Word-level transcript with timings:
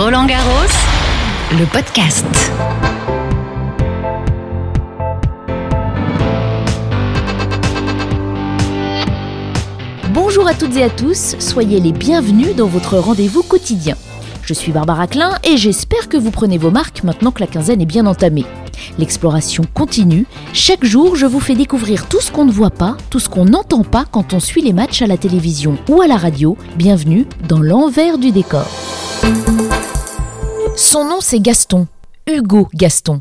Roland 0.00 0.26
Garros, 0.26 0.70
le 1.58 1.64
podcast. 1.64 2.24
Bonjour 10.12 10.46
à 10.46 10.54
toutes 10.54 10.76
et 10.76 10.84
à 10.84 10.88
tous, 10.88 11.34
soyez 11.40 11.80
les 11.80 11.90
bienvenus 11.90 12.54
dans 12.54 12.68
votre 12.68 12.96
rendez-vous 12.96 13.42
quotidien. 13.42 13.96
Je 14.44 14.54
suis 14.54 14.70
Barbara 14.70 15.08
Klein 15.08 15.34
et 15.42 15.56
j'espère 15.56 16.08
que 16.08 16.16
vous 16.16 16.30
prenez 16.30 16.58
vos 16.58 16.70
marques 16.70 17.02
maintenant 17.02 17.32
que 17.32 17.40
la 17.40 17.48
quinzaine 17.48 17.80
est 17.80 17.84
bien 17.84 18.06
entamée. 18.06 18.46
L'exploration 19.00 19.64
continue. 19.74 20.26
Chaque 20.52 20.84
jour, 20.84 21.16
je 21.16 21.26
vous 21.26 21.40
fais 21.40 21.56
découvrir 21.56 22.08
tout 22.08 22.20
ce 22.20 22.30
qu'on 22.30 22.44
ne 22.44 22.52
voit 22.52 22.70
pas, 22.70 22.96
tout 23.10 23.18
ce 23.18 23.28
qu'on 23.28 23.46
n'entend 23.46 23.82
pas 23.82 24.04
quand 24.08 24.32
on 24.32 24.38
suit 24.38 24.62
les 24.62 24.72
matchs 24.72 25.02
à 25.02 25.08
la 25.08 25.16
télévision 25.16 25.76
ou 25.88 26.00
à 26.00 26.06
la 26.06 26.16
radio. 26.16 26.56
Bienvenue 26.76 27.26
dans 27.48 27.58
l'envers 27.58 28.16
du 28.16 28.30
décor. 28.30 28.68
Son 30.90 31.04
nom, 31.04 31.18
c'est 31.20 31.40
Gaston. 31.40 31.86
Hugo 32.26 32.66
Gaston. 32.72 33.20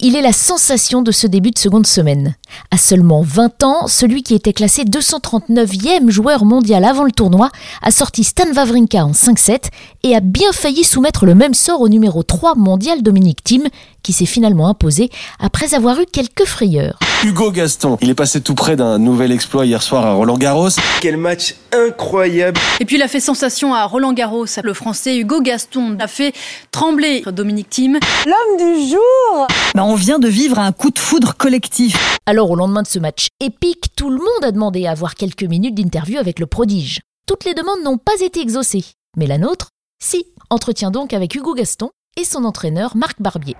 Il 0.00 0.16
est 0.16 0.20
la 0.20 0.34
sensation 0.34 1.00
de 1.00 1.12
ce 1.12 1.26
début 1.26 1.50
de 1.50 1.58
seconde 1.58 1.86
semaine. 1.86 2.36
À 2.70 2.76
seulement 2.76 3.22
20 3.22 3.62
ans, 3.62 3.86
celui 3.86 4.22
qui 4.22 4.34
était 4.34 4.52
classé 4.52 4.84
239e 4.84 6.10
joueur 6.10 6.44
mondial 6.44 6.84
avant 6.84 7.04
le 7.04 7.12
tournoi 7.12 7.48
a 7.80 7.90
sorti 7.90 8.22
Stan 8.22 8.52
Wawrinka 8.54 9.06
en 9.06 9.12
5-7 9.12 9.70
et 10.02 10.14
a 10.14 10.20
bien 10.20 10.52
failli 10.52 10.84
soumettre 10.84 11.24
le 11.24 11.34
même 11.34 11.54
sort 11.54 11.80
au 11.80 11.88
numéro 11.88 12.22
3 12.22 12.54
mondial 12.54 13.02
Dominique 13.02 13.42
Thiem, 13.42 13.68
qui 14.06 14.12
s'est 14.12 14.24
finalement 14.24 14.68
imposé 14.68 15.10
après 15.40 15.74
avoir 15.74 15.98
eu 16.00 16.06
quelques 16.06 16.44
frayeurs. 16.44 16.96
Hugo 17.24 17.50
Gaston, 17.50 17.98
il 18.00 18.08
est 18.08 18.14
passé 18.14 18.40
tout 18.40 18.54
près 18.54 18.76
d'un 18.76 19.00
nouvel 19.00 19.32
exploit 19.32 19.66
hier 19.66 19.82
soir 19.82 20.06
à 20.06 20.12
Roland 20.12 20.38
Garros. 20.38 20.68
Quel 21.00 21.16
match 21.16 21.56
incroyable 21.72 22.60
Et 22.78 22.84
puis 22.84 22.96
il 22.96 23.02
a 23.02 23.08
fait 23.08 23.18
sensation 23.18 23.74
à 23.74 23.84
Roland 23.84 24.12
Garros. 24.12 24.46
Le 24.62 24.74
Français 24.74 25.16
Hugo 25.16 25.40
Gaston 25.40 25.96
a 25.98 26.06
fait 26.06 26.32
trembler 26.70 27.24
Dominique 27.26 27.68
Thiem. 27.68 27.98
L'homme 28.26 28.58
du 28.58 28.90
jour 28.90 29.48
bah, 29.74 29.82
On 29.82 29.96
vient 29.96 30.20
de 30.20 30.28
vivre 30.28 30.60
un 30.60 30.70
coup 30.70 30.90
de 30.90 31.00
foudre 31.00 31.34
collectif. 31.36 32.20
Alors 32.26 32.48
au 32.52 32.54
lendemain 32.54 32.82
de 32.82 32.86
ce 32.86 33.00
match 33.00 33.26
épique, 33.40 33.88
tout 33.96 34.10
le 34.10 34.18
monde 34.18 34.44
a 34.44 34.52
demandé 34.52 34.86
à 34.86 34.92
avoir 34.92 35.16
quelques 35.16 35.42
minutes 35.42 35.74
d'interview 35.74 36.20
avec 36.20 36.38
le 36.38 36.46
prodige. 36.46 37.00
Toutes 37.26 37.44
les 37.44 37.54
demandes 37.54 37.82
n'ont 37.82 37.98
pas 37.98 38.20
été 38.20 38.40
exaucées, 38.40 38.84
mais 39.16 39.26
la 39.26 39.38
nôtre, 39.38 39.70
si. 40.00 40.26
Entretien 40.48 40.92
donc 40.92 41.12
avec 41.12 41.34
Hugo 41.34 41.54
Gaston 41.54 41.90
et 42.16 42.22
son 42.22 42.44
entraîneur 42.44 42.96
Marc 42.96 43.20
Barbier 43.20 43.56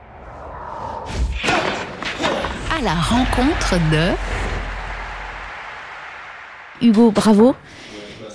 la 2.82 2.94
rencontre 2.94 3.74
de... 3.90 4.12
Hugo, 6.86 7.10
bravo. 7.10 7.54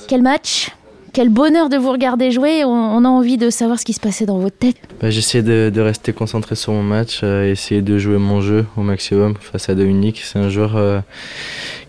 Quel 0.08 0.22
match 0.22 0.72
quel 1.14 1.28
bonheur 1.28 1.68
de 1.68 1.76
vous 1.76 1.92
regarder 1.92 2.32
jouer. 2.32 2.64
On, 2.64 3.04
a 3.04 3.08
envie 3.10 3.38
de 3.38 3.50
savoir 3.50 3.78
ce 3.78 3.84
qui 3.84 3.92
se 3.92 4.00
passait 4.00 4.26
dans 4.26 4.40
votre 4.40 4.58
tête. 4.58 4.78
Bah, 5.02 5.10
J'essayais 5.10 5.44
de, 5.44 5.82
rester 5.82 6.14
concentré 6.14 6.56
sur 6.56 6.72
mon 6.72 6.84
match, 6.84 7.20
euh, 7.24 7.52
essayer 7.52 7.82
de 7.82 7.98
jouer 7.98 8.18
mon 8.18 8.40
jeu 8.40 8.66
au 8.78 8.82
maximum 8.82 9.36
face 9.38 9.68
à 9.68 9.76
Dominique. 9.76 10.22
C'est 10.24 10.40
un 10.40 10.48
joueur 10.48 10.78
euh, 10.78 11.02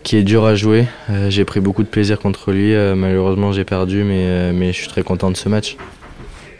qui 0.03 0.17
est 0.17 0.23
dur 0.23 0.43
à 0.43 0.55
jouer. 0.55 0.87
Euh, 1.09 1.29
j'ai 1.29 1.45
pris 1.45 1.61
beaucoup 1.61 1.83
de 1.83 1.87
plaisir 1.87 2.19
contre 2.19 2.51
lui. 2.51 2.73
malheureusement, 2.97 3.53
j'ai 3.53 3.63
perdu, 3.63 4.03
mais 4.03 4.73
je 4.73 4.77
suis 4.77 4.89
très 4.89 5.03
content 5.03 5.31
de 5.31 5.37
ce 5.37 5.47
match. 5.47 5.77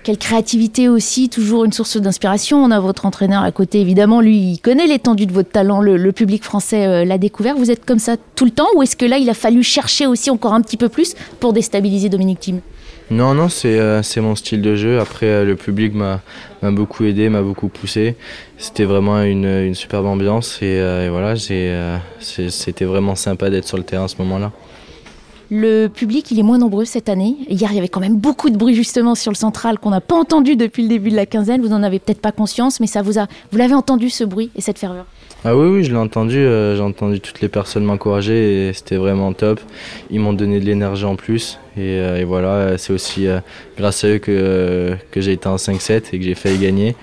Quelle 0.03 0.17
créativité 0.17 0.89
aussi, 0.89 1.29
toujours 1.29 1.63
une 1.63 1.71
source 1.71 1.95
d'inspiration. 1.95 2.61
On 2.61 2.71
a 2.71 2.79
votre 2.81 3.05
entraîneur 3.05 3.41
à 3.41 3.53
côté, 3.53 3.79
évidemment. 3.79 4.19
Lui, 4.19 4.35
il 4.35 4.59
connaît 4.59 4.85
l'étendue 4.85 5.25
de 5.25 5.31
votre 5.31 5.49
talent. 5.49 5.79
Le, 5.79 6.11
public 6.11 6.43
français 6.43 6.85
euh, 6.85 7.05
l'a 7.05 7.17
découvert. 7.17 7.55
Vous 7.55 7.71
êtes 7.71 7.85
comme 7.85 7.99
ça 7.99 8.17
tout 8.35 8.43
le 8.43 8.51
temps 8.51 8.67
ou 8.75 8.83
est-ce 8.83 8.97
que 8.97 9.05
là, 9.05 9.17
il 9.17 9.29
a 9.29 9.33
fallu 9.33 9.63
chercher 9.63 10.05
aussi 10.05 10.29
encore 10.29 10.53
un 10.53 10.61
petit 10.61 10.75
peu 10.75 10.89
plus 10.89 11.15
pour 11.39 11.53
déstabiliser 11.53 12.09
Dominique 12.09 12.41
Thiem? 12.41 12.59
Non, 13.11 13.33
non, 13.33 13.47
c'est 13.47 13.79
euh, 13.79 14.01
mon 14.17 14.35
style 14.35 14.61
de 14.61 14.75
jeu. 14.75 14.99
Après, 14.99 15.27
euh, 15.27 15.45
le 15.45 15.55
public 15.55 15.93
m'a 15.93 16.19
beaucoup 16.61 17.05
aidé, 17.05 17.29
m'a 17.29 17.41
beaucoup 17.41 17.69
poussé. 17.69 18.17
C'était 18.57 18.83
vraiment 18.83 19.21
une, 19.21 19.73
superbe 19.73 20.05
ambiance 20.05 20.61
et 20.61 21.07
voilà, 21.09 21.35
c'était 21.37 22.85
vraiment 22.85 23.15
sympa 23.15 23.49
d'être 23.49 23.67
sur 23.67 23.77
le 23.77 23.83
terrain 23.83 24.05
à 24.05 24.09
ce 24.09 24.17
moment-là. 24.19 24.51
Le 25.55 25.85
public, 25.87 26.31
il 26.31 26.39
est 26.39 26.43
moins 26.43 26.57
nombreux 26.57 26.83
cette 26.83 27.09
année. 27.09 27.35
Hier, 27.47 27.69
il 27.71 27.75
y 27.75 27.77
avait 27.77 27.87
quand 27.87 27.99
même 27.99 28.17
beaucoup 28.17 28.49
de 28.49 28.57
bruit 28.57 28.73
justement 28.73 29.13
sur 29.13 29.31
le 29.31 29.35
central 29.35 29.77
qu'on 29.77 29.91
n'a 29.91 30.01
pas 30.01 30.15
entendu 30.15 30.55
depuis 30.55 30.81
le 30.81 30.89
début 30.89 31.11
de 31.11 31.15
la 31.15 31.27
quinzaine. 31.27 31.61
Vous 31.61 31.67
n'en 31.67 31.83
avez 31.83 31.99
peut-être 31.99 32.21
pas 32.21 32.31
conscience, 32.31 32.79
mais 32.79 32.87
ça 32.87 33.03
vous 33.03 33.19
a, 33.19 33.27
vous 33.51 33.59
l'avez 33.59 33.75
entendu 33.75 34.09
ce 34.09 34.23
bruit 34.23 34.49
et 34.55 34.61
cette 34.61 34.79
ferveur? 34.79 35.05
Ah 35.45 35.55
oui, 35.55 35.67
oui, 35.67 35.83
je 35.83 35.91
l'ai 35.91 35.97
entendu. 35.97 36.37
Euh, 36.37 36.75
j'ai 36.75 36.81
entendu 36.81 37.19
toutes 37.19 37.39
les 37.41 37.49
personnes 37.49 37.83
m'encourager 37.83 38.69
et 38.69 38.73
c'était 38.73 38.95
vraiment 38.95 39.31
top. 39.31 39.59
Ils 40.09 40.19
m'ont 40.19 40.33
donné 40.33 40.59
de 40.59 40.65
l'énergie 40.65 41.05
en 41.05 41.15
plus. 41.15 41.59
Et, 41.77 41.99
euh, 41.99 42.23
voilà, 42.27 42.79
c'est 42.79 42.91
aussi 42.91 43.27
euh, 43.27 43.39
grâce 43.77 44.03
à 44.05 44.07
eux 44.07 44.17
que, 44.17 44.97
j'ai 45.15 45.33
été 45.33 45.47
en 45.47 45.57
5-7 45.57 46.05
et 46.13 46.17
que 46.17 46.25
j'ai 46.25 46.33
failli 46.33 46.57
gagner. 46.57 46.95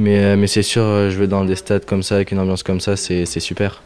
Mais, 0.00 0.34
mais 0.34 0.48
c'est 0.48 0.62
sûr, 0.62 0.82
je 0.82 1.16
veux 1.16 1.28
dans 1.28 1.44
des 1.44 1.54
stades 1.54 1.84
comme 1.84 2.02
ça, 2.02 2.16
avec 2.16 2.32
une 2.32 2.40
ambiance 2.40 2.64
comme 2.64 2.80
ça, 2.80 2.96
c'est 2.96 3.24
super. 3.24 3.82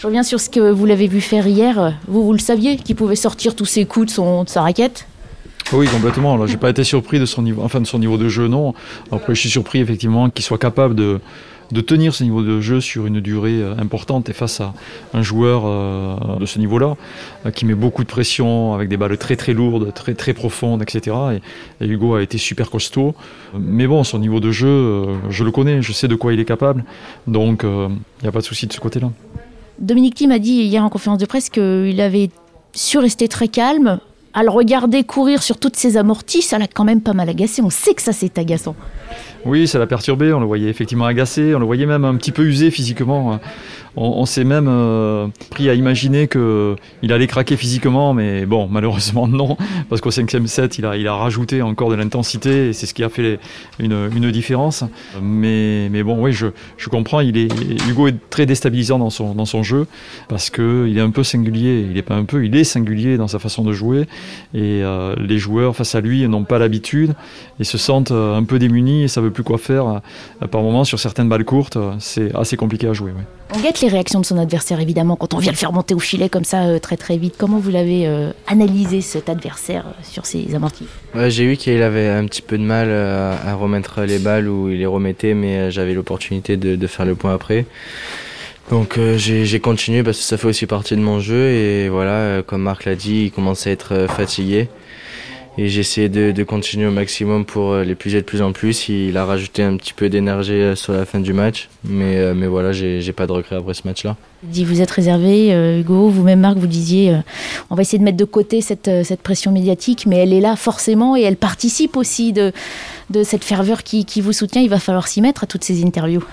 Je 0.00 0.06
reviens 0.06 0.22
sur 0.22 0.40
ce 0.40 0.48
que 0.48 0.70
vous 0.70 0.86
l'avez 0.86 1.08
vu 1.08 1.20
faire 1.20 1.46
hier. 1.46 1.94
Vous, 2.08 2.24
vous 2.24 2.32
le 2.32 2.38
saviez 2.38 2.76
qu'il 2.76 2.96
pouvait 2.96 3.16
sortir 3.16 3.54
tous 3.54 3.66
ses 3.66 3.84
coups 3.84 4.16
de, 4.16 4.48
sa 4.48 4.62
raquette 4.62 5.06
oui, 5.74 5.86
complètement. 5.86 6.36
Là, 6.36 6.46
j'ai 6.46 6.56
pas 6.56 6.70
été 6.70 6.82
surpris 6.82 7.20
de 7.20 7.26
son 7.26 7.42
niveau, 7.42 7.62
enfin 7.62 7.80
de 7.80 7.86
son 7.86 8.00
niveau 8.00 8.16
de 8.16 8.28
jeu, 8.28 8.48
non. 8.48 8.74
Après, 9.12 9.36
je 9.36 9.40
suis 9.40 9.50
surpris 9.50 9.78
effectivement 9.78 10.28
qu'il 10.28 10.44
soit 10.44 10.58
capable 10.58 10.96
de, 10.96 11.20
de 11.70 11.80
tenir 11.80 12.14
ce 12.14 12.24
niveau 12.24 12.42
de 12.42 12.60
jeu 12.60 12.80
sur 12.80 13.06
une 13.06 13.20
durée 13.20 13.62
euh, 13.62 13.74
importante 13.78 14.28
et 14.28 14.32
face 14.32 14.60
à 14.60 14.74
un 15.14 15.22
joueur 15.22 15.62
euh, 15.64 16.38
de 16.40 16.46
ce 16.46 16.58
niveau-là, 16.58 16.96
euh, 17.46 17.50
qui 17.50 17.66
met 17.66 17.74
beaucoup 17.74 18.02
de 18.02 18.08
pression 18.08 18.74
avec 18.74 18.88
des 18.88 18.96
balles 18.96 19.16
très 19.16 19.36
très 19.36 19.52
lourdes, 19.52 19.92
très 19.94 20.14
très 20.14 20.34
profondes, 20.34 20.82
etc. 20.82 21.16
Et, 21.80 21.86
Hugo 21.86 22.14
a 22.14 22.22
été 22.22 22.38
super 22.38 22.70
costaud. 22.70 23.14
Mais 23.56 23.86
bon, 23.86 24.02
son 24.02 24.18
niveau 24.18 24.40
de 24.40 24.50
jeu, 24.50 25.06
je 25.28 25.44
le 25.44 25.50
connais, 25.52 25.82
je 25.82 25.92
sais 25.92 26.08
de 26.08 26.16
quoi 26.16 26.32
il 26.32 26.40
est 26.40 26.44
capable. 26.44 26.84
Donc, 27.26 27.62
il 27.64 28.22
n'y 28.22 28.28
a 28.28 28.32
pas 28.32 28.40
de 28.40 28.44
souci 28.44 28.66
de 28.66 28.72
ce 28.72 28.80
côté-là. 28.80 29.10
Dominique 29.80 30.14
Thiem 30.14 30.30
a 30.30 30.38
dit 30.38 30.52
hier 30.52 30.84
en 30.84 30.90
conférence 30.90 31.18
de 31.18 31.26
presse 31.26 31.48
qu'il 31.48 32.00
avait 32.00 32.30
su 32.72 32.98
rester 32.98 33.28
très 33.28 33.48
calme. 33.48 33.98
À 34.32 34.44
le 34.44 34.50
regarder 34.50 35.02
courir 35.02 35.42
sur 35.42 35.58
toutes 35.58 35.74
ses 35.74 35.96
amorties, 35.96 36.42
ça 36.42 36.58
l'a 36.58 36.68
quand 36.68 36.84
même 36.84 37.00
pas 37.00 37.14
mal 37.14 37.28
agacé. 37.28 37.62
On 37.62 37.70
sait 37.70 37.94
que 37.94 38.02
ça 38.02 38.12
c'est 38.12 38.38
agaçant. 38.38 38.76
Oui, 39.44 39.66
ça 39.66 39.78
l'a 39.78 39.86
perturbé. 39.86 40.32
On 40.32 40.40
le 40.40 40.46
voyait 40.46 40.68
effectivement 40.68 41.06
agacé. 41.06 41.54
On 41.54 41.58
le 41.58 41.66
voyait 41.66 41.86
même 41.86 42.04
un 42.04 42.16
petit 42.16 42.32
peu 42.32 42.44
usé 42.44 42.70
physiquement 42.70 43.40
on, 43.96 44.24
s'est 44.26 44.44
même 44.44 44.68
euh, 44.68 45.26
pris 45.50 45.68
à 45.68 45.74
imaginer 45.74 46.28
qu'il 46.28 47.12
allait 47.12 47.26
craquer 47.26 47.56
physiquement, 47.56 48.14
mais 48.14 48.46
bon, 48.46 48.68
malheureusement 48.70 49.26
non, 49.26 49.56
parce 49.88 50.00
qu'au 50.00 50.10
5 50.10 50.30
set, 50.46 50.78
il 50.78 50.86
a, 50.86 51.14
rajouté 51.14 51.62
encore 51.62 51.90
de 51.90 51.96
l'intensité, 51.96 52.68
et 52.68 52.72
c'est 52.72 52.86
ce 52.86 52.94
qui 52.94 53.02
a 53.02 53.08
fait 53.08 53.38
une, 53.78 54.30
différence. 54.30 54.84
Mais, 55.20 55.88
bon, 56.04 56.22
oui, 56.22 56.32
je, 56.32 56.46
comprends, 56.88 57.20
Hugo 57.20 58.08
est 58.08 58.30
très 58.30 58.46
déstabilisant 58.46 58.98
dans 58.98 59.10
son, 59.10 59.62
jeu, 59.62 59.86
parce 60.28 60.50
qu'il 60.50 60.96
est 60.96 61.00
un 61.00 61.10
peu 61.10 61.24
singulier, 61.24 61.86
il 61.90 61.98
est 61.98 62.10
un 62.10 62.24
peu, 62.24 62.44
il 62.44 62.56
est 62.56 62.64
singulier 62.64 63.16
dans 63.16 63.28
sa 63.28 63.38
façon 63.38 63.64
de 63.64 63.72
jouer, 63.72 64.02
et 64.54 64.82
euh, 64.82 65.14
les 65.18 65.38
joueurs 65.38 65.74
face 65.74 65.94
à 65.94 66.00
lui 66.00 66.26
n'ont 66.28 66.44
pas 66.44 66.58
l'habitude, 66.58 67.14
et 67.58 67.64
se 67.64 67.76
sentent 67.76 68.12
euh, 68.12 68.36
un 68.36 68.44
peu 68.44 68.58
démunis, 68.58 68.99
et 69.02 69.08
ça 69.08 69.20
veut 69.20 69.30
plus 69.30 69.44
quoi 69.44 69.58
faire. 69.58 70.00
Par 70.50 70.62
moments, 70.62 70.84
sur 70.84 70.98
certaines 70.98 71.28
balles 71.28 71.44
courtes, 71.44 71.78
c'est 71.98 72.34
assez 72.34 72.56
compliqué 72.56 72.86
à 72.86 72.92
jouer. 72.92 73.12
On 73.52 73.58
guette 73.58 73.80
les 73.80 73.88
réactions 73.88 74.20
de 74.20 74.26
son 74.26 74.38
adversaire, 74.38 74.78
évidemment, 74.80 75.16
quand 75.16 75.34
on 75.34 75.38
vient 75.38 75.50
le 75.50 75.56
faire 75.56 75.72
monter 75.72 75.94
au 75.94 75.98
filet 75.98 76.28
comme 76.28 76.44
ça 76.44 76.66
euh, 76.66 76.78
très 76.78 76.96
très 76.96 77.16
vite. 77.16 77.34
Comment 77.36 77.58
vous 77.58 77.70
l'avez 77.70 78.06
euh, 78.06 78.30
analysé 78.46 79.00
cet 79.00 79.28
adversaire 79.28 79.86
euh, 79.88 80.02
sur 80.04 80.24
ses 80.24 80.54
amortis? 80.54 80.86
J'ai 81.28 81.46
vu 81.46 81.56
qu'il 81.56 81.82
avait 81.82 82.08
un 82.08 82.26
petit 82.26 82.42
peu 82.42 82.58
de 82.58 82.62
mal 82.62 82.90
à 82.90 83.54
remettre 83.54 84.02
les 84.02 84.18
balles 84.18 84.48
ou 84.48 84.68
il 84.68 84.78
les 84.78 84.86
remettait, 84.86 85.34
mais 85.34 85.70
j'avais 85.72 85.94
l'opportunité 85.94 86.56
de, 86.56 86.86
faire 86.86 87.06
le 87.06 87.16
point 87.16 87.34
après. 87.34 87.66
Donc 88.70 88.98
j'ai 89.16 89.60
continué 89.60 90.04
parce 90.04 90.18
que 90.18 90.24
ça 90.24 90.36
fait 90.36 90.46
aussi 90.46 90.66
partie 90.66 90.94
de 90.94 91.00
mon 91.00 91.18
jeu 91.18 91.50
et 91.50 91.88
voilà, 91.88 92.42
comme 92.42 92.62
Marc 92.62 92.84
l'a 92.84 92.94
dit, 92.94 93.24
il 93.24 93.30
commençait 93.32 93.70
à 93.70 93.72
être 93.72 94.06
fatigué 94.08 94.68
et 95.58 95.68
j'ai 95.68 95.80
essayé 95.80 96.08
de, 96.08 96.42
continuer 96.44 96.86
au 96.86 96.90
maximum 96.90 97.44
pour 97.44 97.72
euh, 97.72 97.84
les 97.84 97.94
puiser 97.94 98.20
de 98.20 98.26
plus 98.26 98.40
en 98.40 98.52
plus. 98.52 98.88
Il 98.88 99.16
a 99.16 99.24
rajouté 99.24 99.62
un 99.62 99.76
petit 99.76 99.92
peu 99.92 100.08
d'énergie 100.08 100.52
euh, 100.52 100.74
sur 100.74 100.92
la 100.92 101.04
fin 101.04 101.20
du 101.20 101.32
match, 101.32 101.68
mais, 101.84 102.16
euh, 102.16 102.34
mais 102.34 102.46
voilà, 102.46 102.72
j'ai 102.72 103.12
pas 103.12 103.26
de 103.26 103.32
regret 103.32 103.56
après 103.56 103.74
ce 103.74 103.82
match-là. 103.84 104.16
Vous 104.42 104.80
êtes 104.80 104.90
réservé, 104.90 105.50
Hugo, 105.80 106.08
vous-même 106.08 106.40
Marc, 106.40 106.56
vous 106.56 106.66
disiez, 106.66 107.14
on 107.68 107.74
va 107.74 107.82
essayer 107.82 107.98
de 107.98 108.04
mettre 108.04 108.16
de 108.16 108.24
côté 108.24 108.62
cette, 108.62 108.90
cette 109.04 109.20
pression 109.20 109.52
médiatique, 109.52 110.06
mais 110.06 110.16
elle 110.16 110.32
est 110.32 110.40
là 110.40 110.56
forcément 110.56 111.14
et 111.14 111.20
elle 111.20 111.36
participe 111.36 111.94
aussi 111.98 112.32
de, 112.32 112.52
de 113.10 113.22
cette 113.22 113.44
ferveur 113.44 113.82
qui, 113.82 114.06
qui 114.06 114.22
vous 114.22 114.32
soutient. 114.32 114.62
Il 114.62 114.70
va 114.70 114.78
falloir 114.78 115.08
s'y 115.08 115.20
mettre 115.20 115.44
à 115.44 115.46
toutes 115.46 115.64
ces 115.64 115.84
interviews. 115.84 116.24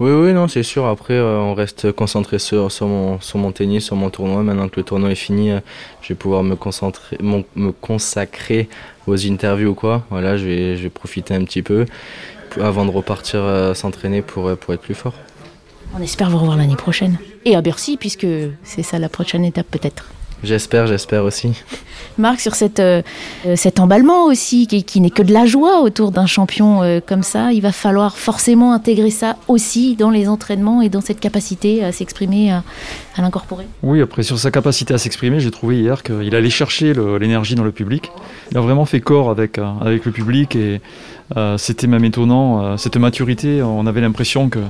Oui, 0.00 0.10
oui, 0.10 0.32
non, 0.32 0.48
c'est 0.48 0.64
sûr. 0.64 0.86
Après, 0.86 1.14
euh, 1.14 1.38
on 1.38 1.54
reste 1.54 1.92
concentré 1.92 2.40
sur, 2.40 2.72
sur, 2.72 2.88
mon, 2.88 3.20
sur 3.20 3.38
mon 3.38 3.52
tennis, 3.52 3.84
sur 3.84 3.94
mon 3.94 4.10
tournoi. 4.10 4.42
Maintenant 4.42 4.68
que 4.68 4.76
le 4.76 4.82
tournoi 4.82 5.12
est 5.12 5.14
fini, 5.14 5.52
euh, 5.52 5.60
je 6.02 6.08
vais 6.08 6.14
pouvoir 6.16 6.42
me, 6.42 6.56
concentrer, 6.56 7.16
me 7.20 7.70
consacrer 7.70 8.68
aux 9.06 9.24
interviews 9.24 9.70
ou 9.70 9.74
quoi. 9.74 10.04
Voilà, 10.10 10.36
je 10.36 10.46
vais, 10.46 10.76
je 10.76 10.82
vais 10.82 10.90
profiter 10.90 11.34
un 11.34 11.44
petit 11.44 11.62
peu 11.62 11.86
avant 12.60 12.84
de 12.84 12.90
repartir 12.90 13.40
euh, 13.40 13.74
s'entraîner 13.74 14.20
pour, 14.20 14.56
pour 14.56 14.74
être 14.74 14.80
plus 14.80 14.94
fort. 14.94 15.14
On 15.96 16.02
espère 16.02 16.28
vous 16.28 16.38
revoir 16.38 16.56
l'année 16.56 16.74
prochaine. 16.74 17.16
Et 17.44 17.54
à 17.54 17.60
Bercy, 17.60 17.96
puisque 17.96 18.26
c'est 18.64 18.82
ça 18.82 18.98
la 18.98 19.08
prochaine 19.08 19.44
étape 19.44 19.68
peut-être. 19.70 20.10
J'espère, 20.44 20.86
j'espère 20.86 21.24
aussi. 21.24 21.52
Marc, 22.16 22.38
sur 22.40 22.54
cette, 22.54 22.78
euh, 22.78 23.02
euh, 23.46 23.56
cet 23.56 23.80
emballement 23.80 24.26
aussi, 24.26 24.68
qui, 24.68 24.84
qui 24.84 25.00
n'est 25.00 25.10
que 25.10 25.22
de 25.22 25.32
la 25.32 25.46
joie 25.46 25.80
autour 25.80 26.12
d'un 26.12 26.26
champion 26.26 26.82
euh, 26.82 27.00
comme 27.04 27.24
ça, 27.24 27.52
il 27.52 27.60
va 27.60 27.72
falloir 27.72 28.16
forcément 28.16 28.72
intégrer 28.72 29.10
ça 29.10 29.36
aussi 29.48 29.96
dans 29.96 30.10
les 30.10 30.28
entraînements 30.28 30.80
et 30.80 30.88
dans 30.88 31.00
cette 31.00 31.18
capacité 31.18 31.82
à 31.82 31.90
s'exprimer, 31.90 32.52
à, 32.52 32.62
à 33.16 33.22
l'incorporer. 33.22 33.66
Oui, 33.82 34.00
après 34.00 34.22
sur 34.22 34.38
sa 34.38 34.50
capacité 34.52 34.94
à 34.94 34.98
s'exprimer, 34.98 35.40
j'ai 35.40 35.50
trouvé 35.50 35.80
hier 35.80 36.02
qu'il 36.04 36.34
allait 36.36 36.50
chercher 36.50 36.92
le- 36.94 37.18
l'énergie 37.18 37.56
dans 37.56 37.64
le 37.64 37.72
public. 37.72 38.10
Il 38.52 38.58
a 38.58 38.60
vraiment 38.60 38.84
fait 38.84 39.00
corps 39.00 39.30
avec, 39.30 39.58
euh, 39.58 39.64
avec 39.80 40.04
le 40.04 40.12
public 40.12 40.54
et 40.54 40.80
euh, 41.36 41.56
c'était 41.58 41.86
même 41.88 42.04
étonnant. 42.04 42.62
euh, 42.62 42.76
cette 42.76 42.96
maturité, 42.96 43.62
on 43.62 43.86
avait 43.86 44.02
l'impression 44.02 44.48
que 44.50 44.60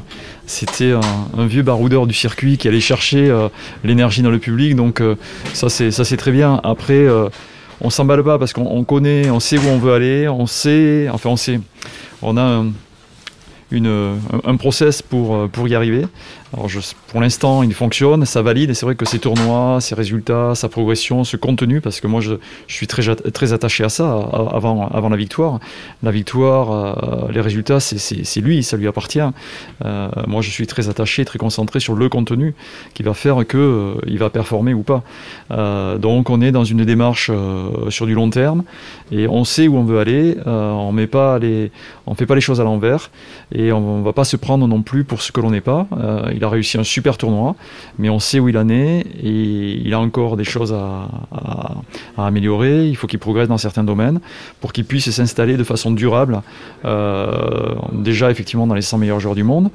c'était 0.47 0.93
un, 0.93 1.01
un 1.37 1.47
vieux 1.47 1.63
baroudeur 1.63 2.07
du 2.07 2.15
circuit 2.15 2.57
qui 2.59 2.69
allait 2.69 2.81
chercher 2.81 3.29
euh, 3.29 3.49
l'énergie 3.83 4.23
dans 4.23 4.31
le 4.31 4.39
public. 4.39 4.77
Donc 4.77 5.01
euh, 5.01 5.17
ça 5.69 5.91
c'est 5.91 6.17
très 6.17 6.33
bien. 6.33 6.61
Après, 6.63 6.95
euh, 6.95 7.29
on 7.81 7.91
s'emballe 7.91 8.23
pas 8.23 8.39
parce 8.39 8.53
qu'on 8.53 8.67
on 8.67 8.85
connaît, 8.85 9.31
on 9.31 9.41
sait 9.41 9.59
où 9.59 9.69
on 9.69 9.79
veut 9.79 9.93
aller, 9.93 10.29
on 10.29 10.47
sait, 10.47 11.09
enfin 11.11 11.31
on 11.31 11.37
sait, 11.37 11.61
on 12.23 12.37
a 12.37 12.65
un, 13.73 14.57
process 14.57 15.03
euh, 15.13 15.49
pour 15.49 15.69
y 15.69 15.75
arriver. 15.75 16.07
Alors 16.57 16.69
pour 17.09 17.21
l'instant, 17.21 17.63
il 17.65 17.75
fonctionne, 17.75 18.25
ça 18.27 18.41
valide, 18.41 18.71
et 18.71 18.75
c'est 18.75 18.87
vrai 18.87 18.95
que 18.95 19.05
ces 19.05 19.19
tournois, 19.19 19.81
ses 19.81 19.97
résultats, 19.97 20.55
sa 20.55 20.69
progression, 20.69 21.25
ce 21.25 21.37
contenu, 21.37 21.81
parce 21.81 22.01
que 22.01 22.07
moi 22.07 22.21
je, 22.21 22.35
suis 22.69 22.87
très, 22.87 23.03
très 23.17 23.53
attaché 23.53 23.83
à 23.83 23.89
ça 23.89 24.13
avant, 24.53 24.89
avant 24.89 25.09
la 25.09 25.17
victoire. 25.17 25.59
La 26.03 26.13
victoire, 26.13 26.71
euh, 26.71 27.33
les 27.33 27.41
résultats, 27.41 27.81
c'est- 27.81 28.41
lui, 28.41 28.63
ça 28.63 28.77
lui 28.77 28.87
appartient. 28.87 29.21
Euh, 29.85 30.09
moi 30.29 30.43
je 30.43 30.51
suis 30.51 30.67
très 30.67 30.89
attaché, 30.89 31.25
très 31.25 31.39
concentré 31.39 31.81
sur 31.81 31.95
le 31.95 32.09
contenu 32.09 32.55
qui 32.95 33.03
va 33.03 33.15
faire 33.15 33.47
qu'il 33.47 34.19
va 34.19 34.31
performer 34.31 34.75
ou 34.75 34.83
pas. 34.83 35.03
Euh, 35.51 35.99
donc 35.99 36.31
on 36.31 36.41
est 36.41 36.53
dans 36.53 36.65
une 36.65 36.85
démarche 36.85 37.31
euh, 37.33 37.91
sur 37.91 38.07
du 38.07 38.15
long 38.15 38.31
terme, 38.31 38.63
et 39.11 39.27
on 39.27 39.45
sait 39.45 39.67
où 39.67 39.77
on 39.77 39.85
veut 39.85 39.99
aller, 39.99 40.37
euh, 40.47 40.71
on 40.71 40.93
met 40.93 41.07
pas 41.07 41.39
les, 41.39 41.73
on 42.07 42.15
fait 42.15 42.27
pas 42.27 42.35
les 42.35 42.41
choses 42.41 42.61
à 42.61 42.65
l'envers, 42.65 43.11
et 43.53 43.73
on, 43.73 43.99
ne 43.99 44.05
va 44.05 44.13
pas 44.13 44.25
se 44.25 44.37
prendre 44.37 44.67
non 44.69 44.83
plus 44.83 45.05
pour 45.05 45.23
ce 45.23 45.33
que 45.33 45.41
l'on 45.41 45.51
n'est 45.51 45.61
pas. 45.61 45.87
Euh, 45.99 46.31
il 46.45 46.47
a 46.47 46.51
réussi 46.51 46.77
un 46.77 46.85
super 46.85 47.17
tournoi, 47.17 47.57
mais 47.99 48.11
on 48.11 48.19
sait 48.19 48.39
où 48.39 48.51
il 48.51 48.59
en 48.59 48.69
est 48.69 49.01
et 49.23 49.81
il 49.83 49.95
a 49.95 49.99
encore 49.99 50.37
des 50.37 50.45
choses 50.45 50.75
à, 50.75 51.09
améliorer. 52.19 52.87
Il 52.87 52.97
faut 52.97 53.07
qu'il 53.07 53.19
progresse 53.19 53.49
dans 53.49 53.57
certains 53.57 53.83
domaines 53.83 54.21
pour 54.61 54.75
qu'il 54.75 54.85
puisse 54.85 55.11
s'installer 55.11 55.57
de 55.57 55.65
façon 55.65 55.91
durable. 55.91 56.43
euh, 56.85 57.75
déjà 57.93 58.31
effectivement 58.31 58.67
dans 58.67 58.75
les 58.75 58.83
100 58.83 58.99
meilleurs 58.99 59.21
joueurs 59.21 59.35
du 59.35 59.43
monde, 59.43 59.71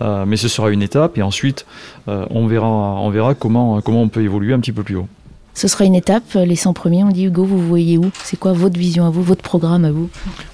euh, 0.00 0.24
mais 0.26 0.36
ce 0.36 0.48
sera 0.48 0.70
une 0.70 0.82
étape 0.82 1.16
et 1.16 1.22
ensuite 1.22 1.64
euh, 2.08 2.26
on 2.30 2.46
verra, 2.46 3.34
comment 3.34 3.80
on 3.86 4.08
peut 4.08 4.22
évoluer 4.22 4.52
un 4.52 4.60
petit 4.60 4.72
peu 4.72 4.82
plus 4.82 4.96
haut. 4.96 5.08
Ce 5.54 5.68
sera 5.68 5.84
une 5.84 5.94
étape, 5.94 6.34
les 6.34 6.56
100 6.56 6.72
premiers. 6.72 7.04
On 7.04 7.08
dit 7.08 7.24
Hugo, 7.24 7.44
vous 7.44 7.60
voyez 7.60 7.98
où? 7.98 8.10
C'est 8.24 8.38
quoi 8.38 8.52
votre 8.52 8.78
vision 8.78 9.06
à 9.06 9.10
vous, 9.10 9.22
votre 9.22 9.42
programme 9.42 9.84
à 9.84 9.90
vous? 9.90 10.08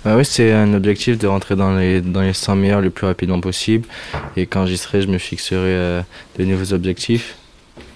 Bah 0.05 0.17
oui, 0.17 0.25
c'est 0.25 0.53
un 0.53 0.75
objectif 0.75 1.19
de 1.19 1.27
rentrer 1.27 1.55
dans 1.55 1.77
les, 1.77 2.01
dans 2.01 2.23
les 2.23 2.33
100 2.33 2.57
meilleurs 2.57 2.81
le 2.81 2.91
plus 2.91 3.07
rapidement 3.07 3.41
possible. 3.41 3.87
Et 4.37 4.47
quand 4.47 4.67
j'y 4.67 4.79
serai, 4.79 5.03
je 5.03 5.09
me 5.09 5.19
fixerai 5.19 5.59
euh, 5.59 6.03
de 6.39 6.45
nouveaux 6.45 6.73
objectifs. 6.73 7.37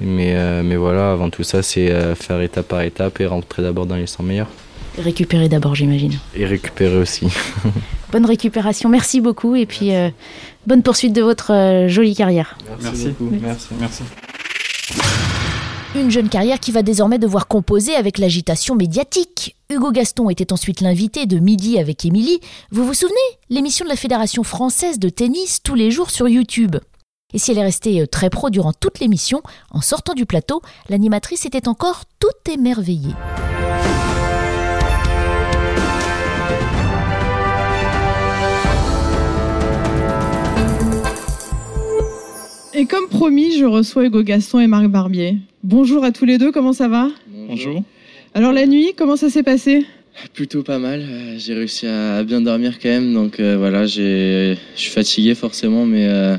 Mais, 0.01 0.35
euh, 0.37 0.63
mais 0.63 0.77
voilà, 0.77 1.13
avant 1.13 1.31
tout 1.31 1.43
ça, 1.43 1.63
c'est 1.63 1.91
euh, 1.91 2.15
faire 2.15 2.41
étape 2.41 2.69
par 2.69 2.83
étape 2.83 3.21
et 3.21 3.27
rentrer 3.27 3.63
d'abord 3.63 3.87
dans 3.87 3.97
les 3.97 4.07
100 4.07 4.23
meilleurs. 4.23 4.49
Récupérer 4.99 5.49
d'abord, 5.49 5.75
j'imagine. 5.75 6.19
Et 6.35 6.45
récupérer 6.45 6.97
aussi. 6.97 7.27
Bonne 8.13 8.27
récupération, 8.27 8.89
merci 8.89 9.21
beaucoup 9.21 9.55
et 9.55 9.67
puis 9.67 9.95
euh, 9.95 10.11
bonne 10.67 10.83
poursuite 10.83 11.13
de 11.13 11.23
votre 11.23 11.53
euh, 11.53 11.89
jolie 11.89 12.17
carrière. 12.17 12.59
Merci. 12.83 13.09
beaucoup. 13.09 13.31
Merci. 13.41 13.69
Merci. 13.79 14.03
Une 15.97 16.09
jeune 16.09 16.29
carrière 16.29 16.61
qui 16.61 16.71
va 16.71 16.83
désormais 16.83 17.19
devoir 17.19 17.49
composer 17.49 17.97
avec 17.97 18.19
l'agitation 18.19 18.77
médiatique. 18.77 19.57
Hugo 19.71 19.91
Gaston 19.91 20.31
était 20.31 20.53
ensuite 20.53 20.81
l'invité 20.81 21.27
de 21.27 21.41
Midi 21.41 21.81
avec 21.81 22.05
Émilie. 22.05 22.39
Vous 22.71 22.87
vous 22.87 22.95
souvenez? 22.95 23.17
L'émission 23.49 23.85
de 23.85 23.91
la 23.91 23.97
Fédération 23.97 24.45
française 24.45 25.01
de 25.01 25.09
tennis 25.09 25.61
tous 25.65 25.75
les 25.75 25.91
jours 25.91 26.11
sur 26.11 26.29
YouTube. 26.29 26.77
Et 27.35 27.39
si 27.39 27.51
elle 27.51 27.59
est 27.59 27.65
restée 27.65 28.03
euh, 28.03 28.07
très 28.07 28.31
pro 28.31 28.51
durant 28.51 28.73
toute 28.73 29.01
l'émission, 29.01 29.43
en 29.73 29.81
sortant 29.81 30.15
du 30.15 30.27
plateau, 30.27 30.63
l'animatrice 30.89 31.45
était 31.45 31.67
encore 31.67 32.05
toute 32.21 32.49
émerveillée. 32.49 33.15
Et 42.81 42.87
comme 42.87 43.09
promis, 43.09 43.59
je 43.59 43.67
reçois 43.67 44.07
Hugo 44.07 44.23
Gaston 44.23 44.59
et 44.59 44.67
Marc 44.67 44.87
Barbier. 44.87 45.37
Bonjour 45.63 46.03
à 46.03 46.13
tous 46.13 46.25
les 46.25 46.39
deux, 46.39 46.51
comment 46.51 46.73
ça 46.73 46.89
va? 46.89 47.11
Bonjour. 47.29 47.85
Alors 48.33 48.55
la 48.55 48.67
nuit, 48.67 48.95
comment 48.97 49.17
ça 49.17 49.29
s'est 49.29 49.43
passé? 49.43 49.85
Plutôt 50.33 50.63
pas 50.63 50.79
mal. 50.79 51.03
euh, 51.03 51.35
J'ai 51.37 51.53
réussi 51.53 51.87
à 51.87 52.23
bien 52.23 52.41
dormir 52.41 52.79
quand 52.83 52.89
même, 52.89 53.13
donc 53.13 53.39
euh, 53.39 53.59
voilà, 53.59 53.85
je 53.85 54.57
suis 54.77 54.91
fatigué 54.91 55.35
forcément, 55.35 55.85
mais, 55.85 56.07
euh, 56.09 56.39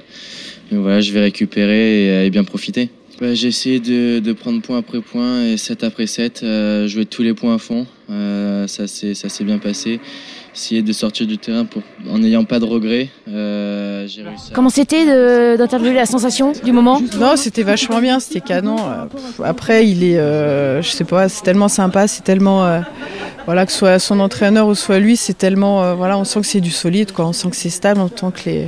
mais 0.71 0.79
voilà, 0.79 0.99
je 0.99 1.11
vais 1.11 1.19
récupérer 1.19 2.05
et, 2.05 2.09
euh, 2.09 2.25
et 2.25 2.31
bien 2.31 2.43
profiter. 2.43 2.89
Bah, 3.19 3.35
j'ai 3.35 3.49
essayé 3.49 3.79
de, 3.79 4.17
de 4.17 4.33
prendre 4.33 4.63
point 4.63 4.79
après 4.79 4.99
point 5.01 5.45
et 5.45 5.57
set 5.57 5.83
après 5.83 6.07
set, 6.07 6.41
euh, 6.41 6.87
jouer 6.87 7.05
tous 7.05 7.21
les 7.21 7.35
points 7.35 7.53
à 7.53 7.59
fond. 7.59 7.85
Ça 8.67 8.87
s'est 8.87 9.43
bien 9.43 9.59
passé. 9.59 9.99
Essayer 10.53 10.81
de 10.81 10.91
sortir 10.91 11.27
du 11.27 11.37
terrain 11.37 11.63
pour, 11.63 11.81
en 12.09 12.17
n'ayant 12.17 12.43
pas 12.43 12.59
de 12.59 12.65
regrets. 12.65 13.07
Euh, 13.29 14.05
j'ai 14.05 14.21
réussi 14.21 14.51
à- 14.51 14.53
Comment 14.53 14.69
c'était 14.69 15.05
de- 15.05 15.55
d'interviewer 15.55 15.93
la 15.93 16.05
sensation 16.05 16.51
du 16.63 16.73
moment? 16.73 16.99
Non, 17.17 17.37
c'était 17.37 17.63
vachement 17.63 18.01
bien, 18.01 18.19
c'était 18.19 18.41
canon. 18.41 18.75
Euh, 18.79 19.43
Après, 19.45 19.87
il 19.87 20.03
est, 20.03 20.17
euh, 20.17 20.81
je 20.81 20.89
sais 20.89 21.05
pas, 21.05 21.29
c'est 21.29 21.43
tellement 21.43 21.69
sympa, 21.69 22.05
c'est 22.09 22.23
tellement, 22.25 22.65
euh, 22.65 22.81
voilà, 23.45 23.65
que 23.65 23.71
ce 23.71 23.77
soit 23.77 23.97
son 23.99 24.19
entraîneur 24.19 24.67
ou 24.67 24.75
soit 24.75 24.99
lui, 24.99 25.15
c'est 25.15 25.37
tellement, 25.37 25.83
euh, 25.83 25.93
voilà, 25.93 26.17
on 26.17 26.25
sent 26.25 26.41
que 26.41 26.47
c'est 26.47 26.59
du 26.61 26.71
solide, 26.71 27.13
quoi. 27.13 27.27
On 27.27 27.33
sent 27.33 27.49
que 27.49 27.55
c'est 27.55 27.69
stable, 27.69 28.01
on 28.01 28.09
sent 28.09 28.33
que 28.43 28.49
les, 28.49 28.67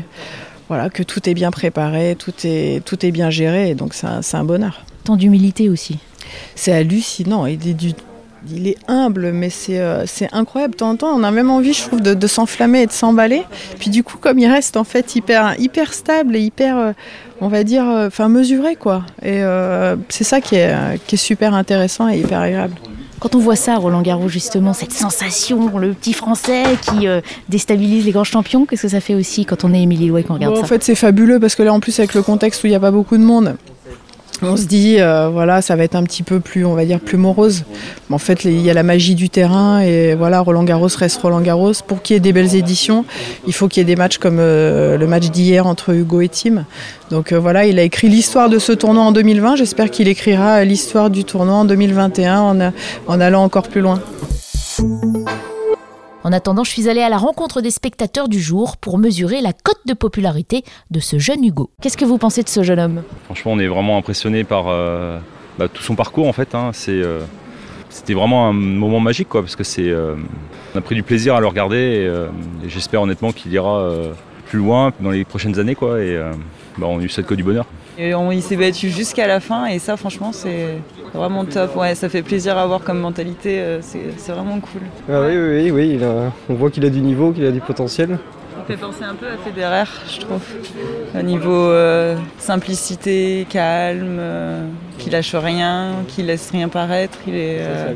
voilà, 0.69 0.89
que 0.89 1.03
tout 1.03 1.27
est 1.29 1.33
bien 1.33 1.51
préparé, 1.51 2.15
tout 2.17 2.31
est, 2.45 2.81
tout 2.85 3.05
est 3.05 3.11
bien 3.11 3.29
géré, 3.29 3.71
et 3.71 3.75
donc 3.75 3.93
c'est 3.93 4.07
un, 4.07 4.21
c'est 4.21 4.37
un 4.37 4.45
bonheur. 4.45 4.85
Tant 5.03 5.17
d'humilité 5.17 5.67
aussi. 5.67 5.97
C'est 6.55 6.71
hallucinant. 6.71 7.45
Il 7.45 7.67
est, 7.67 7.73
du- 7.73 7.91
il 8.49 8.67
est 8.67 8.77
humble, 8.87 9.31
mais 9.31 9.49
c'est 9.49 9.79
euh, 9.79 10.05
incroyable. 10.31 10.73
De 10.73 10.77
temps 10.77 10.89
en 10.91 10.95
temps, 10.95 11.15
on 11.15 11.23
a 11.23 11.31
même 11.31 11.49
envie, 11.49 11.73
je 11.73 11.83
trouve, 11.83 12.01
de, 12.01 12.13
de 12.13 12.27
s'enflammer 12.27 12.81
et 12.81 12.87
de 12.87 12.91
s'emballer. 12.91 13.43
Puis 13.79 13.89
du 13.89 14.03
coup, 14.03 14.17
comme 14.17 14.39
il 14.39 14.47
reste 14.47 14.77
en 14.77 14.83
fait 14.83 15.15
hyper, 15.15 15.55
hyper 15.59 15.93
stable 15.93 16.35
et 16.35 16.41
hyper, 16.41 16.77
euh, 16.77 16.91
on 17.41 17.47
va 17.47 17.63
dire, 17.63 17.87
euh, 17.87 18.07
enfin 18.07 18.29
mesuré, 18.29 18.75
quoi. 18.75 19.03
Et 19.21 19.43
euh, 19.43 19.95
c'est 20.09 20.23
ça 20.23 20.41
qui 20.41 20.55
est, 20.55 20.75
qui 21.07 21.15
est 21.15 21.17
super 21.17 21.53
intéressant 21.53 22.09
et 22.09 22.17
hyper 22.19 22.39
agréable. 22.39 22.75
Quand 23.23 23.35
on 23.35 23.39
voit 23.39 23.55
ça, 23.55 23.77
Roland 23.77 24.01
Garros, 24.01 24.27
justement, 24.27 24.73
cette 24.73 24.91
sensation, 24.91 25.77
le 25.77 25.93
petit 25.93 26.11
français 26.11 26.63
qui 26.81 27.07
euh, 27.07 27.21
déstabilise 27.47 28.03
les 28.03 28.11
grands 28.11 28.25
champions, 28.25 28.65
qu'est-ce 28.65 28.81
que 28.81 28.87
ça 28.89 28.99
fait 28.99 29.15
aussi 29.15 29.45
quand 29.45 29.63
on 29.63 29.73
est 29.73 29.81
Émilie 29.81 30.09
Louet 30.09 30.23
qu'on 30.23 30.33
regarde 30.33 30.55
Bon, 30.55 30.59
ça 30.59 30.65
en 30.65 30.67
fait, 30.67 30.83
c'est 30.83 30.93
fabuleux 30.93 31.39
parce 31.39 31.55
que 31.55 31.63
là, 31.63 31.71
en 31.73 31.79
plus, 31.79 31.97
avec 31.99 32.15
le 32.15 32.21
contexte 32.21 32.61
où 32.65 32.67
il 32.67 32.71
n'y 32.71 32.75
a 32.75 32.81
pas 32.81 32.91
beaucoup 32.91 33.15
de 33.15 33.23
monde, 33.23 33.55
on 34.43 34.57
se 34.57 34.65
dit, 34.65 34.97
euh, 34.99 35.29
voilà, 35.29 35.61
ça 35.61 35.75
va 35.75 35.83
être 35.83 35.95
un 35.95 36.03
petit 36.03 36.23
peu 36.23 36.39
plus, 36.39 36.65
on 36.65 36.73
va 36.75 36.85
dire, 36.85 36.99
plus 36.99 37.17
morose. 37.17 37.63
En 38.09 38.17
fait, 38.17 38.43
il 38.45 38.61
y 38.61 38.69
a 38.69 38.73
la 38.73 38.83
magie 38.83 39.15
du 39.15 39.29
terrain 39.29 39.79
et 39.81 40.13
voilà, 40.15 40.39
Roland 40.41 40.63
Garros 40.63 40.87
reste 40.97 41.19
Roland 41.21 41.41
Garros. 41.41 41.71
Pour 41.87 42.01
qu'il 42.01 42.15
y 42.15 42.17
ait 42.17 42.19
des 42.19 42.33
belles 42.33 42.55
éditions, 42.55 43.05
il 43.47 43.53
faut 43.53 43.67
qu'il 43.67 43.81
y 43.81 43.83
ait 43.83 43.85
des 43.85 43.95
matchs 43.95 44.17
comme 44.19 44.37
euh, 44.39 44.97
le 44.97 45.07
match 45.07 45.29
d'hier 45.31 45.65
entre 45.65 45.93
Hugo 45.93 46.21
et 46.21 46.29
Tim. 46.29 46.65
Donc 47.09 47.31
euh, 47.31 47.39
voilà, 47.39 47.65
il 47.65 47.79
a 47.79 47.83
écrit 47.83 48.09
l'histoire 48.09 48.49
de 48.49 48.59
ce 48.59 48.71
tournoi 48.71 49.03
en 49.03 49.11
2020. 49.11 49.55
J'espère 49.55 49.89
qu'il 49.89 50.07
écrira 50.07 50.63
l'histoire 50.63 51.09
du 51.09 51.23
tournoi 51.23 51.55
en 51.55 51.65
2021 51.65 52.39
en, 52.39 52.61
a- 52.61 52.71
en 53.07 53.19
allant 53.19 53.43
encore 53.43 53.67
plus 53.67 53.81
loin. 53.81 53.99
En 56.25 56.31
attendant, 56.31 56.63
je 56.63 56.69
suis 56.71 56.87
allée 56.87 57.01
à 57.01 57.09
la 57.09 57.17
rencontre 57.17 57.59
des 57.59 57.69
spectateurs 57.69 58.29
du 58.29 58.39
jour 58.39 58.77
pour 58.77 58.97
mesurer 58.97 59.41
la 59.41 59.51
cote 59.51 59.81
de 59.85 59.93
popularité 59.93 60.63
de 60.89 61.01
ce 61.01 61.19
jeune 61.19 61.43
Hugo. 61.43 61.69
Qu'est-ce 61.81 61.97
que 61.97 62.05
vous 62.05 62.17
pensez 62.17 62.43
de 62.43 62.49
ce 62.49 62.63
jeune 62.63 62.79
homme? 62.79 63.03
Franchement, 63.25 63.51
on 63.51 63.59
est 63.59 63.67
vraiment 63.67 63.97
impressionné 63.97 64.45
par 64.45 64.69
euh, 64.69 65.19
bah, 65.59 65.67
tout 65.67 65.83
son 65.83 65.95
parcours 65.95 66.27
en 66.29 66.31
fait. 66.33 66.55
hein. 66.55 66.69
C'est, 66.73 66.91
euh, 66.91 67.19
c'était 67.89 68.13
vraiment 68.13 68.47
un 68.47 68.53
moment 68.53 69.01
magique 69.01 69.27
quoi, 69.27 69.41
parce 69.41 69.57
que 69.57 69.65
c'est, 69.65 69.89
euh, 69.89 70.15
on 70.73 70.77
a 70.77 70.81
pris 70.81 70.95
du 70.95 71.03
plaisir 71.03 71.35
à 71.35 71.41
le 71.41 71.47
regarder 71.47 71.75
et, 71.75 72.07
euh, 72.07 72.27
et 72.65 72.69
j'espère 72.69 73.01
honnêtement 73.01 73.33
qu'il 73.33 73.51
ira 73.51 73.79
euh, 73.79 74.13
plus 74.45 74.59
loin 74.59 74.93
dans 75.01 75.11
les 75.11 75.25
prochaines 75.25 75.59
années 75.59 75.75
quoi. 75.75 75.99
Et 76.01 76.15
euh, 76.15 76.31
bah, 76.77 76.87
on 76.89 76.97
lui 76.97 77.09
souhaite 77.09 77.25
que 77.27 77.35
du 77.35 77.43
bonheur. 77.43 77.65
Et 77.97 78.15
on, 78.15 78.31
il 78.31 78.41
s'est 78.41 78.55
battu 78.55 78.89
jusqu'à 78.89 79.27
la 79.27 79.39
fin 79.39 79.67
et 79.67 79.77
ça 79.77 79.95
franchement 79.97 80.31
c'est 80.31 80.79
vraiment 81.13 81.45
top. 81.45 81.75
Ouais, 81.75 81.93
ça 81.93 82.09
fait 82.09 82.23
plaisir 82.23 82.57
à 82.57 82.65
voir 82.65 82.81
comme 82.83 82.99
mentalité, 82.99 83.59
euh, 83.59 83.79
c'est 83.81 84.31
vraiment 84.31 84.59
cool. 84.59 84.81
Ah 85.07 85.21
oui, 85.21 85.37
oui, 85.37 85.71
oui, 85.71 86.03
a- 86.03 86.31
on 86.49 86.53
voit 86.55 86.71
qu'il 86.71 86.83
a 86.85 86.89
du 86.89 87.01
niveau, 87.01 87.31
qu'il 87.31 87.45
a 87.45 87.51
du 87.51 87.61
potentiel. 87.61 88.17
Il 88.67 88.75
fait 88.75 88.79
penser 88.81 89.03
un 89.03 89.13
peu 89.13 89.27
à 89.27 89.37
Federer, 89.45 89.83
je 90.09 90.21
trouve. 90.21 90.41
Au 91.19 91.21
niveau 91.21 91.51
euh, 91.53 92.15
simplicité, 92.39 93.45
calme, 93.49 94.17
euh, 94.19 94.65
qui 94.97 95.09
lâche 95.09 95.35
rien, 95.35 95.91
qui 96.07 96.23
laisse 96.23 96.49
rien 96.51 96.69
paraître. 96.69 97.17
Il 97.27 97.35
est, 97.35 97.57
euh, 97.59 97.93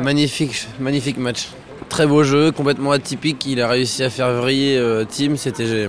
Magnifique, 0.00 0.66
magnifique 0.80 1.18
match. 1.18 1.48
Très 1.88 2.06
beau 2.06 2.24
jeu, 2.24 2.50
complètement 2.50 2.90
atypique. 2.90 3.46
Il 3.46 3.60
a 3.62 3.68
réussi 3.68 4.02
à 4.02 4.10
faire 4.10 4.32
vriller 4.32 4.76
euh, 4.76 5.04
Tim. 5.08 5.36
C'était, 5.36 5.88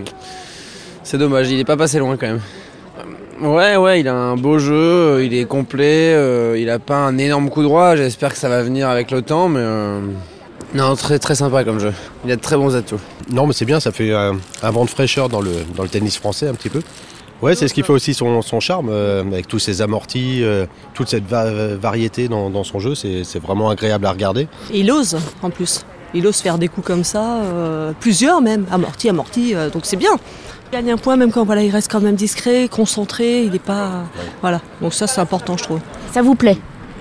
c'est 1.07 1.17
dommage. 1.17 1.49
Il 1.49 1.57
n'est 1.57 1.63
pas 1.65 1.77
passé 1.77 1.99
loin 1.99 2.17
quand 2.17 2.27
même. 2.27 2.41
Ouais, 3.39 3.75
ouais, 3.77 3.99
il 3.99 4.07
a 4.07 4.15
un 4.15 4.35
beau 4.35 4.57
jeu, 4.57 5.23
il 5.23 5.33
est 5.35 5.45
complet, 5.45 6.13
euh, 6.15 6.57
il 6.59 6.69
a 6.71 6.79
pas 6.79 6.95
un 6.97 7.17
énorme 7.19 7.49
coup 7.51 7.61
droit, 7.61 7.95
j'espère 7.95 8.33
que 8.33 8.39
ça 8.39 8.49
va 8.49 8.63
venir 8.63 8.89
avec 8.89 9.11
le 9.11 9.21
temps, 9.21 9.47
mais 9.47 9.59
euh, 9.61 9.99
non, 10.73 10.95
très 10.95 11.19
très 11.19 11.35
sympa 11.35 11.63
comme 11.63 11.79
jeu. 11.79 11.93
Il 12.25 12.31
a 12.31 12.35
de 12.35 12.41
très 12.41 12.57
bons 12.57 12.75
atouts. 12.75 12.99
Non, 13.31 13.45
mais 13.45 13.53
c'est 13.53 13.65
bien, 13.65 13.79
ça 13.79 13.91
fait 13.91 14.11
un, 14.11 14.37
un 14.63 14.71
vent 14.71 14.85
de 14.85 14.89
fraîcheur 14.89 15.29
dans 15.29 15.39
le, 15.41 15.51
dans 15.75 15.83
le 15.83 15.89
tennis 15.89 16.17
français 16.17 16.47
un 16.47 16.55
petit 16.55 16.69
peu. 16.69 16.81
Ouais, 17.43 17.53
c'est 17.53 17.67
ce 17.67 17.75
qui 17.75 17.83
fait 17.83 17.93
aussi 17.93 18.15
son, 18.15 18.41
son 18.41 18.59
charme, 18.59 18.89
euh, 18.91 19.21
avec 19.21 19.47
tous 19.47 19.59
ses 19.59 19.83
amortis, 19.83 20.39
euh, 20.43 20.65
toute 20.95 21.07
cette 21.07 21.27
va- 21.27 21.75
variété 21.75 22.27
dans, 22.27 22.49
dans 22.49 22.63
son 22.63 22.79
jeu, 22.79 22.95
c'est 22.95 23.23
c'est 23.23 23.37
vraiment 23.39 23.69
agréable 23.69 24.07
à 24.07 24.11
regarder. 24.11 24.47
Et 24.73 24.79
il 24.79 24.91
ose 24.91 25.15
en 25.43 25.51
plus. 25.51 25.85
Il 26.15 26.25
ose 26.25 26.37
faire 26.37 26.57
des 26.57 26.69
coups 26.69 26.87
comme 26.87 27.03
ça, 27.03 27.41
euh, 27.43 27.91
plusieurs 27.99 28.41
même, 28.41 28.65
amorti, 28.71 29.09
amorti, 29.09 29.53
euh, 29.53 29.69
donc 29.69 29.85
c'est 29.85 29.97
bien. 29.97 30.13
Il 30.71 30.75
gagne 30.75 30.91
un 30.91 30.97
point 30.97 31.15
même 31.15 31.31
quand 31.31 31.45
voilà, 31.45 31.63
il 31.63 31.69
reste 31.71 31.89
quand 31.91 32.01
même 32.01 32.15
discret, 32.15 32.67
concentré, 32.69 33.43
il 33.43 33.51
n'est 33.51 33.59
pas. 33.59 34.03
Voilà, 34.41 34.61
donc 34.81 34.93
ça 34.93 35.07
c'est 35.07 35.21
important 35.21 35.55
je 35.57 35.63
trouve. 35.63 35.79
Ça 36.11 36.21
vous 36.21 36.35
plaît? 36.35 36.57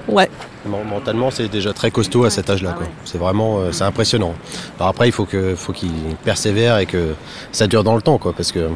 Ouais. 0.08 0.30
Men- 0.68 0.84
Mentalement, 0.88 1.30
c'est 1.32 1.48
déjà 1.48 1.72
très 1.72 1.90
costaud 1.90 2.24
à 2.24 2.30
cet 2.30 2.48
âge-là. 2.48 2.72
quoi. 2.76 2.86
C'est 3.04 3.18
vraiment, 3.18 3.58
euh, 3.58 3.72
c'est 3.72 3.82
impressionnant. 3.84 4.34
Alors 4.78 4.88
après, 4.90 5.08
il 5.08 5.12
faut 5.12 5.24
que, 5.24 5.54
faut 5.56 5.72
qu'il 5.72 5.90
persévère 6.24 6.78
et 6.78 6.86
que 6.86 7.14
ça 7.50 7.66
dure 7.66 7.82
dans 7.82 7.96
le 7.96 8.02
temps, 8.02 8.18
quoi, 8.18 8.32
parce 8.32 8.52
que 8.52 8.68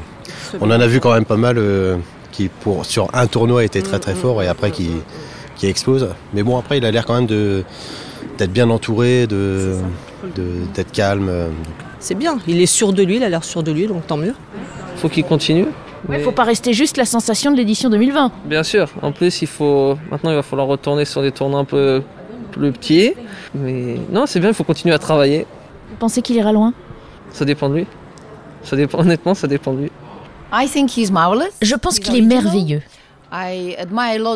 on 0.61 0.67
en 0.67 0.81
a 0.81 0.87
vu 0.89 0.99
quand 0.99 1.13
même 1.13 1.25
pas 1.25 1.37
mal 1.37 1.57
euh, 1.59 1.97
qui, 2.33 2.49
pour 2.49 2.85
sur 2.85 3.09
un 3.15 3.27
tournoi, 3.29 3.65
étaient 3.65 3.83
très 3.83 4.01
très 4.01 4.15
forts 4.15 4.43
et 4.43 4.49
après 4.49 4.73
qui, 4.73 4.91
qui 5.57 5.67
explosent. 5.69 6.09
Mais 6.35 6.43
bon, 6.43 6.59
après, 6.59 6.79
il 6.79 6.85
a 6.85 6.91
l'air 6.91 7.07
quand 7.07 7.15
même 7.15 7.27
de 7.27 7.63
d'être 8.39 8.53
bien 8.53 8.71
entouré, 8.71 9.27
de 9.29 9.77
de- 10.35 10.65
d'être 10.75 10.91
calme. 10.93 11.29
euh, 11.29 11.49
C'est 12.01 12.15
bien, 12.17 12.39
il 12.49 12.61
est 12.61 12.67
sûr 12.67 12.93
de 12.93 13.03
lui, 13.05 13.17
il 13.17 13.23
a 13.25 13.29
l'air 13.29 13.45
sûr 13.45 13.63
de 13.63 13.71
lui, 13.73 13.87
donc 13.87 14.07
tant 14.07 14.17
mieux. 14.17 14.35
Faut 15.01 15.09
qu'il 15.09 15.25
continue. 15.25 15.65
Ouais, 15.65 16.17
Mais- 16.17 16.21
faut 16.21 16.33
pas 16.33 16.45
rester 16.45 16.73
juste 16.73 16.97
la 16.97 17.05
sensation 17.05 17.51
de 17.51 17.57
l'édition 17.57 17.91
2020. 17.91 18.33
Bien 18.45 18.63
sûr. 18.63 18.89
En 19.03 19.13
plus, 19.13 19.43
il 19.43 19.49
faut 19.49 19.99
maintenant 20.11 20.31
il 20.31 20.37
va 20.37 20.43
falloir 20.43 20.67
retourner 20.69 21.05
sur 21.05 21.23
des 21.23 21.33
tournois 21.33 21.61
un 21.61 21.65
peu 21.65 22.03
plus 22.53 22.73
petits. 22.73 23.13
Mais 23.55 23.97
non, 24.11 24.27
c'est 24.27 24.41
bien. 24.41 24.51
Il 24.51 24.55
faut 24.55 24.65
continuer 24.65 24.95
à 24.95 24.99
travailler. 24.99 25.47
Vous 25.91 25.97
pensez 25.97 26.23
qu'il 26.23 26.37
ira 26.37 26.53
loin? 26.53 26.73
Ça 27.33 27.45
dépend 27.45 27.69
de 27.69 27.77
lui. 27.77 27.87
Ça 28.63 28.77
dépend 28.77 28.99
honnêtement, 29.01 29.35
ça 29.35 29.47
dépend 29.47 29.73
de 29.73 29.83
lui. 29.83 29.91
Je 31.63 31.75
pense 31.77 31.99
qu'il 31.99 32.17
est 32.17 32.23
merveilleux. 32.23 32.83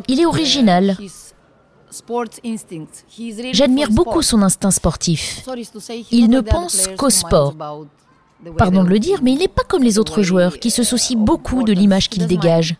Il 0.08 0.20
est 0.20 0.26
original. 0.26 0.96
J'admire 3.52 3.90
beaucoup 3.90 4.22
son 4.22 4.42
instinct 4.42 4.70
sportif. 4.70 5.42
Il 6.10 6.28
ne 6.28 6.40
pense 6.40 6.88
qu'au 6.96 7.10
sport. 7.10 7.54
Pardon 8.58 8.84
de 8.84 8.88
le 8.88 8.98
dire, 8.98 9.20
mais 9.22 9.32
il 9.32 9.38
n'est 9.38 9.48
pas 9.48 9.62
comme 9.66 9.82
les 9.82 9.98
autres 9.98 10.22
joueurs 10.22 10.58
qui 10.58 10.70
se 10.70 10.82
soucient 10.82 11.18
beaucoup 11.18 11.62
de 11.62 11.72
l'image 11.72 12.08
qu'il 12.08 12.26
dégage. 12.26 12.76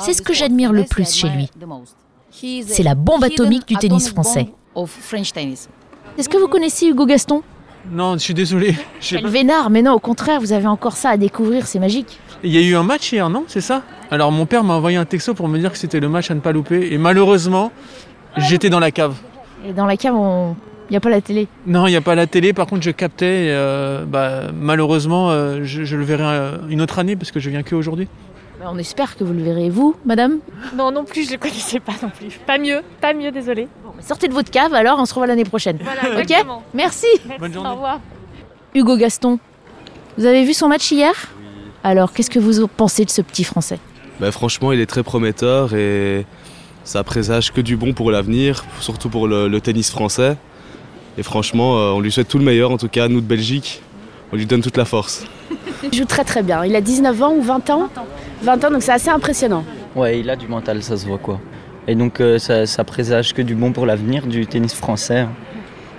C'est 0.00 0.14
ce 0.14 0.22
que 0.22 0.32
j'admire 0.32 0.72
le 0.72 0.84
plus 0.84 1.12
chez 1.12 1.28
lui. 1.28 1.50
C'est 2.66 2.82
la 2.82 2.94
bombe 2.94 3.24
atomique 3.24 3.66
du 3.66 3.76
tennis 3.76 4.08
français. 4.08 4.48
Est-ce 6.18 6.28
que 6.28 6.36
vous 6.36 6.48
connaissez 6.48 6.86
Hugo 6.86 7.06
Gaston? 7.06 7.42
Non, 7.90 8.14
je 8.14 8.18
suis 8.18 8.34
désolé. 8.34 8.74
Quel 9.00 9.26
vénard, 9.26 9.70
mais 9.70 9.80
non, 9.82 9.92
au 9.92 9.98
contraire, 9.98 10.40
vous 10.40 10.52
avez 10.52 10.66
encore 10.66 10.96
ça 10.96 11.10
à 11.10 11.16
découvrir, 11.16 11.66
c'est 11.66 11.78
magique. 11.78 12.18
Il 12.42 12.52
y 12.52 12.58
a 12.58 12.60
eu 12.60 12.74
un 12.74 12.82
match 12.82 13.12
hier, 13.12 13.28
non 13.30 13.44
C'est 13.48 13.60
ça? 13.60 13.82
Alors 14.10 14.32
mon 14.32 14.44
père 14.46 14.64
m'a 14.64 14.74
envoyé 14.74 14.96
un 14.96 15.04
texto 15.04 15.34
pour 15.34 15.48
me 15.48 15.58
dire 15.58 15.72
que 15.72 15.78
c'était 15.78 16.00
le 16.00 16.08
match 16.08 16.30
à 16.30 16.34
ne 16.34 16.40
pas 16.40 16.52
louper. 16.52 16.92
Et 16.92 16.98
malheureusement, 16.98 17.72
j'étais 18.36 18.70
dans 18.70 18.80
la 18.80 18.90
cave. 18.90 19.14
Et 19.66 19.72
dans 19.72 19.86
la 19.86 19.96
cave, 19.96 20.14
il 20.90 20.94
n'y 20.94 20.96
a 20.96 21.00
pas 21.00 21.08
la 21.10 21.20
télé. 21.20 21.46
Non, 21.66 21.86
il 21.86 21.90
n'y 21.90 21.96
a 21.96 22.00
pas 22.00 22.16
la 22.16 22.26
télé. 22.26 22.52
Par 22.52 22.66
contre, 22.66 22.82
je 22.82 22.90
captais. 22.90 23.46
et, 23.46 23.50
euh, 23.52 24.04
bah, 24.04 24.50
malheureusement, 24.52 25.30
euh, 25.30 25.60
je, 25.62 25.84
je 25.84 25.96
le 25.96 26.02
verrai 26.02 26.24
euh, 26.26 26.56
une 26.68 26.82
autre 26.82 26.98
année 26.98 27.14
parce 27.14 27.30
que 27.30 27.38
je 27.38 27.48
viens 27.48 27.62
que 27.62 27.76
aujourd'hui. 27.76 28.08
Ben, 28.58 28.66
On 28.72 28.76
espère 28.76 29.16
que 29.16 29.22
vous 29.22 29.32
le 29.32 29.42
verrez, 29.42 29.70
vous, 29.70 29.94
madame. 30.04 30.38
Non, 30.76 30.90
non 30.90 31.04
plus, 31.04 31.22
je 31.22 31.28
ne 31.28 31.32
le 31.34 31.38
connaissais 31.38 31.78
pas 31.78 31.92
non 32.02 32.10
plus. 32.10 32.40
Pas 32.44 32.58
mieux, 32.58 32.80
pas 33.00 33.14
mieux, 33.14 33.30
désolé. 33.30 33.68
Sortez 34.00 34.26
de 34.26 34.34
votre 34.34 34.50
cave, 34.50 34.74
alors 34.74 34.98
on 34.98 35.06
se 35.06 35.14
revoit 35.14 35.28
l'année 35.28 35.44
prochaine. 35.44 35.78
Voilà, 35.82 36.00
ok 36.14 36.22
exactement. 36.22 36.62
Merci. 36.74 37.06
Bonne 37.38 37.52
journée. 37.52 37.68
Au 37.70 37.74
revoir. 37.74 38.00
Hugo 38.74 38.96
Gaston, 38.96 39.38
vous 40.18 40.26
avez 40.26 40.44
vu 40.44 40.54
son 40.54 40.68
match 40.68 40.90
hier? 40.90 41.12
Alors, 41.84 42.12
qu'est-ce 42.12 42.30
que 42.30 42.38
vous 42.40 42.66
pensez 42.66 43.04
de 43.04 43.10
ce 43.10 43.22
petit 43.22 43.44
Français? 43.44 43.78
Bah, 44.18 44.32
franchement, 44.32 44.72
il 44.72 44.80
est 44.80 44.86
très 44.86 45.02
prometteur 45.04 45.72
et 45.74 46.26
ça 46.84 47.04
présage 47.04 47.52
que 47.52 47.60
du 47.60 47.76
bon 47.76 47.92
pour 47.92 48.10
l'avenir, 48.10 48.64
surtout 48.80 49.08
pour 49.08 49.28
le, 49.28 49.48
le 49.48 49.60
tennis 49.60 49.90
français. 49.90 50.36
Et 51.18 51.22
franchement, 51.22 51.78
euh, 51.78 51.90
on 51.92 52.00
lui 52.00 52.10
souhaite 52.12 52.28
tout 52.28 52.38
le 52.38 52.44
meilleur, 52.44 52.70
en 52.70 52.76
tout 52.76 52.88
cas, 52.88 53.08
nous 53.08 53.20
de 53.20 53.26
Belgique, 53.26 53.82
on 54.32 54.36
lui 54.36 54.46
donne 54.46 54.62
toute 54.62 54.76
la 54.76 54.84
force. 54.84 55.26
Il 55.82 55.92
joue 55.92 56.04
très 56.04 56.24
très 56.24 56.42
bien. 56.42 56.64
Il 56.64 56.76
a 56.76 56.80
19 56.80 57.22
ans 57.22 57.34
ou 57.34 57.42
20 57.42 57.70
ans 57.70 57.88
20 58.42 58.64
ans, 58.64 58.70
donc 58.70 58.82
c'est 58.82 58.92
assez 58.92 59.08
impressionnant. 59.10 59.64
Ouais, 59.96 60.20
il 60.20 60.30
a 60.30 60.36
du 60.36 60.46
mental, 60.46 60.82
ça 60.82 60.96
se 60.96 61.06
voit 61.06 61.18
quoi. 61.18 61.40
Et 61.88 61.94
donc 61.94 62.20
euh, 62.20 62.38
ça, 62.38 62.66
ça 62.66 62.84
présage 62.84 63.34
que 63.34 63.42
du 63.42 63.54
bon 63.54 63.72
pour 63.72 63.86
l'avenir 63.86 64.26
du 64.26 64.46
tennis 64.46 64.74
français. 64.74 65.26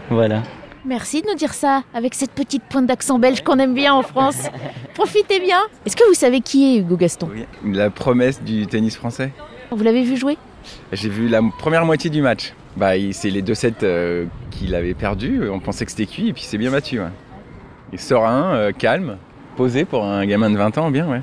Voilà. 0.10 0.44
Merci 0.86 1.22
de 1.22 1.28
nous 1.28 1.36
dire 1.36 1.54
ça, 1.54 1.84
avec 1.94 2.16
cette 2.16 2.32
petite 2.32 2.64
pointe 2.64 2.88
d'accent 2.88 3.20
belge 3.20 3.44
qu'on 3.44 3.60
aime 3.60 3.76
bien 3.76 3.94
en 3.94 4.02
France. 4.02 4.50
Profitez 4.96 5.40
bien. 5.40 5.60
Est-ce 5.86 5.96
que 5.96 6.08
vous 6.08 6.16
savez 6.16 6.42
qui 6.42 6.76
est 6.76 6.80
Hugo 6.80 6.98
Gaston? 6.98 7.30
La 7.64 7.90
promesse 7.92 8.42
du 8.42 8.66
tennis 8.66 8.96
français. 8.96 9.32
Vous 9.70 9.84
l'avez 9.84 10.04
vu 10.04 10.18
jouer? 10.18 10.38
J'ai 10.92 11.10
vu 11.10 11.28
la 11.28 11.42
première 11.60 11.86
moitié 11.86 12.10
du 12.10 12.22
match. 12.22 12.54
Bah, 12.78 12.92
c'est 13.12 13.30
les 13.30 13.42
deux 13.42 13.54
sets 13.56 13.74
euh, 13.84 14.26
qu'il 14.50 14.74
avait 14.76 14.94
perdus. 14.94 15.50
On 15.50 15.60
pensait 15.60 15.86
que 15.86 15.92
c'était 15.92 16.06
cuit 16.06 16.30
et 16.30 16.34
puis 16.34 16.44
c'est 16.44 16.58
bien 16.58 16.72
battu. 16.72 17.00
ouais. 17.00 17.08
Il 17.94 18.00
serein, 18.00 18.54
euh, 18.54 18.72
calme, 18.72 19.18
posé 19.58 19.84
pour 19.86 20.06
un 20.06 20.26
gamin 20.26 20.50
de 20.50 20.58
20 20.58 20.78
ans, 20.78 20.92
bien, 20.92 21.08
ouais. 21.10 21.22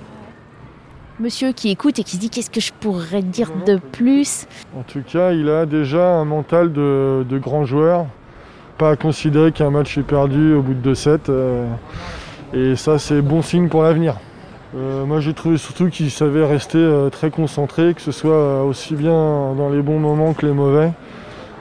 Monsieur 1.21 1.52
qui 1.52 1.71
écoute 1.71 1.99
et 1.99 2.04
qui 2.04 2.12
se 2.16 2.21
dit 2.21 2.30
qu'est-ce 2.30 2.50
que 2.50 2.61
je 2.61 2.73
pourrais 2.78 3.23
dire 3.23 3.50
de 3.66 3.78
plus? 3.78 4.47
En 4.76 4.83
tout 4.83 5.02
cas, 5.02 5.33
il 5.33 5.49
a 5.49 5.66
déjà 5.66 6.11
un 6.14 6.25
mental 6.25 6.73
de, 6.73 7.25
de 7.28 7.38
grand 7.38 7.64
joueur. 7.64 8.07
Pas 8.76 8.90
à 8.90 8.97
considérer 8.97 9.50
qu'un 9.50 9.71
match 9.71 9.99
est 9.99 10.02
perdu 10.04 10.52
au 10.54 10.62
bout 10.62 10.75
de 10.75 10.80
deux 10.80 10.95
sets. 10.95 11.28
euh, 11.28 11.66
et 12.52 12.76
ça, 12.76 12.99
c'est 12.99 13.21
bon 13.21 13.42
signe 13.42 13.68
pour 13.68 13.83
l'avenir. 13.83 14.14
Euh, 14.76 15.04
moi, 15.06 15.20
j'ai 15.20 15.32
trouvé 15.34 15.56
surtout 15.56 15.88
qu'il 15.88 16.10
savait 16.10 16.44
rester 16.44 16.78
euh, 16.78 17.08
très 17.08 17.30
concentré, 17.30 17.94
que 17.94 18.00
ce 18.00 18.12
soit 18.12 18.34
euh, 18.34 18.62
aussi 18.62 18.94
bien 18.94 19.54
dans 19.54 19.70
les 19.70 19.80
bons 19.82 19.98
moments 19.98 20.34
que 20.34 20.44
les 20.46 20.52
mauvais. 20.52 20.92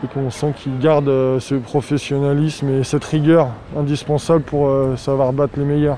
Et 0.04 0.08
qu'on 0.08 0.30
sent 0.30 0.54
qu'il 0.56 0.78
garde 0.78 1.08
euh, 1.10 1.40
ce 1.40 1.56
professionnalisme 1.56 2.70
et 2.70 2.84
cette 2.84 3.04
rigueur 3.06 3.50
indispensable 3.76 4.44
pour 4.44 4.68
euh, 4.68 4.96
savoir 4.96 5.34
battre 5.34 5.54
les 5.58 5.66
meilleurs. 5.66 5.98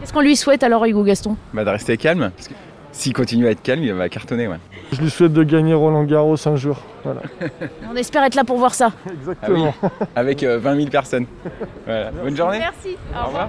Qu'est-ce 0.00 0.12
qu'on 0.12 0.20
lui 0.20 0.36
souhaite 0.36 0.62
alors, 0.62 0.84
Hugo 0.84 1.02
Gaston? 1.02 1.36
Bah, 1.52 1.64
de 1.64 1.70
rester 1.70 1.96
calme. 1.96 2.30
Parce 2.36 2.48
que 2.48 2.54
s'il 2.92 3.12
continue 3.14 3.46
à 3.48 3.50
être 3.50 3.62
calme, 3.62 3.82
il 3.82 3.92
va 3.94 4.08
cartonner, 4.08 4.46
ouais. 4.46 4.58
Je 4.92 5.00
lui 5.00 5.10
souhaite 5.10 5.32
de 5.32 5.42
gagner 5.42 5.74
Roland 5.74 6.04
Garros 6.04 6.36
un 6.46 6.56
jour. 6.56 6.76
Voilà. 7.02 7.22
On 7.90 7.96
espère 7.96 8.22
être 8.22 8.34
là 8.36 8.44
pour 8.44 8.58
voir 8.58 8.74
ça. 8.74 8.92
Ah 9.42 9.46
oui, 9.50 9.62
avec 10.14 10.42
euh, 10.44 10.58
20 10.58 10.76
000 10.76 10.88
personnes. 10.90 11.26
Voilà. 11.86 12.10
Bonne 12.12 12.36
journée. 12.36 12.58
Merci. 12.58 12.96
Au 13.12 13.26
revoir. 13.26 13.48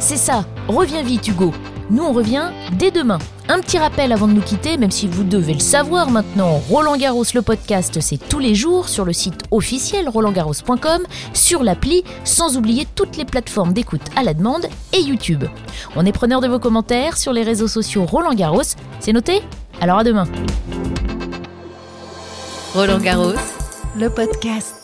C'est 0.00 0.16
ça, 0.16 0.44
reviens 0.66 1.02
vite 1.02 1.28
Hugo. 1.28 1.52
Nous 1.90 2.02
on 2.02 2.12
revient 2.12 2.50
dès 2.72 2.90
demain. 2.90 3.18
Un 3.48 3.60
petit 3.60 3.78
rappel 3.78 4.12
avant 4.12 4.28
de 4.28 4.32
nous 4.32 4.40
quitter, 4.40 4.78
même 4.78 4.90
si 4.90 5.06
vous 5.06 5.24
devez 5.24 5.52
le 5.52 5.60
savoir 5.60 6.10
maintenant, 6.10 6.60
Roland 6.70 6.96
Garros 6.96 7.24
le 7.34 7.42
podcast 7.42 7.98
c'est 8.00 8.16
tous 8.16 8.38
les 8.38 8.54
jours 8.54 8.88
sur 8.88 9.04
le 9.04 9.12
site 9.12 9.42
officiel 9.50 10.08
rolandgarros.com, 10.08 11.02
sur 11.34 11.62
l'appli, 11.62 12.02
sans 12.24 12.56
oublier 12.56 12.86
toutes 12.94 13.18
les 13.18 13.26
plateformes 13.26 13.74
d'écoute 13.74 14.00
à 14.16 14.22
la 14.22 14.32
demande 14.32 14.66
et 14.94 15.00
YouTube. 15.00 15.44
On 15.96 16.06
est 16.06 16.12
preneur 16.12 16.40
de 16.40 16.48
vos 16.48 16.58
commentaires 16.58 17.18
sur 17.18 17.32
les 17.34 17.42
réseaux 17.42 17.68
sociaux 17.68 18.06
Roland 18.06 18.34
Garros, 18.34 18.62
c'est 19.00 19.12
noté? 19.12 19.42
Alors 19.82 19.98
à 19.98 20.04
demain. 20.04 20.24
Roland 22.74 22.98
Garros, 22.98 23.34
le 23.96 24.08
podcast. 24.08 24.79